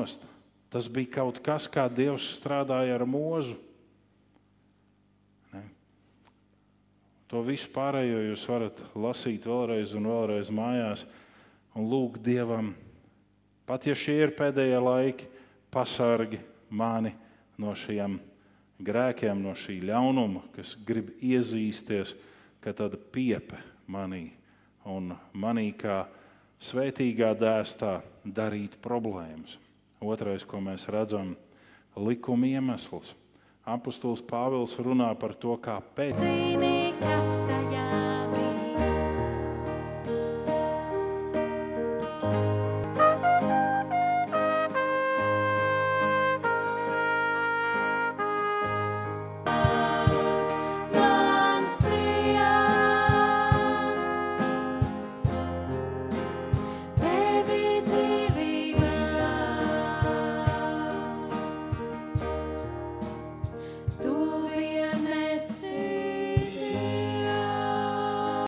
nost. 0.00 0.24
Tas 0.70 0.86
bija 0.88 1.18
kaut 1.20 1.40
kas, 1.44 1.66
kā 1.68 1.88
Dievs 1.90 2.32
strādāja 2.38 2.96
ar 2.96 3.04
mūzu. 3.08 3.58
To 7.30 7.44
visu 7.46 7.68
pārējo 7.70 8.24
jūs 8.26 8.44
varat 8.50 8.78
lasīt 8.98 9.44
vēlreiz 9.46 9.92
un 9.94 10.08
vēlreiz 10.10 10.48
mājās 10.50 11.04
un 11.78 11.86
lūgt 11.86 12.24
Dievam. 12.26 12.72
Pat 13.70 13.86
ja 13.86 13.94
šie 13.94 14.16
ir 14.24 14.32
pēdējie 14.34 14.80
laiki, 14.82 15.28
pasargi 15.70 16.40
mani 16.74 17.12
no 17.62 17.76
šiem 17.78 18.18
grēkiem, 18.82 19.38
no 19.44 19.54
šī 19.54 19.78
ļaunuma, 19.92 20.42
kas 20.56 20.74
grib 20.86 21.12
iezīsties, 21.22 22.16
ka 22.58 22.74
tāda 22.74 22.98
piepe 22.98 23.60
manī 23.86 24.32
un 24.90 25.12
manī 25.38 25.70
kā 25.78 26.02
svētīgā 26.58 27.30
dēstā 27.38 28.00
darīt 28.24 28.74
problēmas. 28.82 29.54
Otrais, 30.00 30.46
ko 30.48 30.62
mēs 30.64 30.88
redzam, 30.88 31.34
ir 31.36 32.06
likuma 32.08 32.48
iemesls. 32.48 33.12
Apostols 33.68 34.22
Pāvils 34.24 34.78
runā 34.80 35.10
par 35.20 35.36
to, 35.36 35.58
kāpēc. 35.60 36.16
Zini, 36.16 36.94
kas 37.02 37.40